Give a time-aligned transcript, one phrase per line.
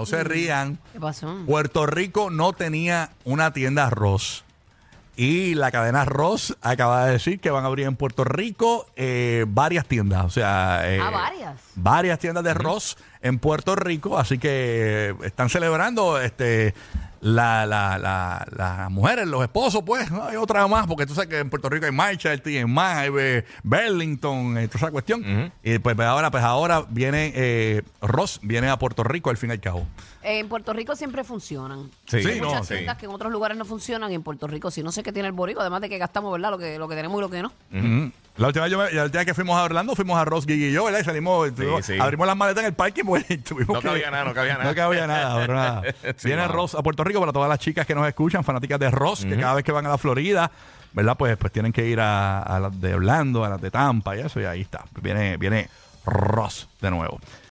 [0.00, 0.78] no se rían.
[0.92, 1.36] ¿Qué pasó?
[1.46, 4.44] Puerto Rico no tenía una tienda Ross.
[5.16, 9.44] Y la cadena Ross acaba de decir que van a abrir en Puerto Rico eh,
[9.48, 10.24] varias tiendas.
[10.24, 11.60] O sea, eh, Ah, varias.
[11.74, 14.18] varias tiendas de Ross en Puerto Rico.
[14.18, 16.74] Así que están celebrando este
[17.20, 20.10] la, la, la- las mujeres, los esposos, pues.
[20.10, 20.24] ¿no?
[20.24, 23.10] Hay otra más, porque tú sabes que en Puerto Rico hay Marshall, hay más, hay
[23.62, 25.52] Burlington, eh, toda esa cuestión.
[25.62, 29.50] Y pues, pues ahora, pues ahora viene eh, Ross, viene a Puerto Rico al fin
[29.50, 29.86] y al cabo.
[30.22, 31.90] En Puerto Rico siempre funcionan.
[32.06, 32.74] Sí, Sí, Hay no, muchas sí.
[32.74, 35.12] tiendas que en otros lugares no funcionan y en Puerto Rico sí no sé qué
[35.12, 36.50] tiene el borico, además de que gastamos, ¿verdad?
[36.50, 37.52] Lo que, lo que tenemos y lo que no.
[37.72, 38.12] Ujú.
[38.40, 40.72] La última, vez yo la última que fuimos a Orlando, fuimos a Ross, Gigi y
[40.72, 41.00] yo, ¿verdad?
[41.00, 41.50] Y salimos,
[41.82, 41.98] sí.
[42.00, 44.54] abrimos las maletas en el parque pues, y tuvimos No que- cabía nada, no cabía
[44.54, 44.64] nada.
[44.64, 45.82] No cabía nada, pero nada.
[46.16, 46.48] Sí, Viene.
[46.48, 49.36] Ross a Puerto Rico para todas las chicas que nos escuchan, fanáticas de Ross, que
[49.38, 50.50] cada vez que van a la Florida,
[50.92, 51.16] ¿verdad?
[51.18, 54.20] Pues, pues tienen que ir a, a las de Orlando, a las de Tampa y
[54.20, 54.84] eso, y ahí está.
[55.02, 55.68] Viene, viene
[56.06, 57.20] Ross de nuevo.